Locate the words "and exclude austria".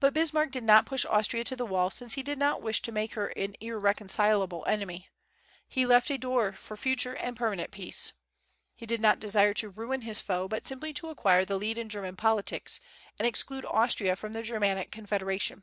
13.16-14.16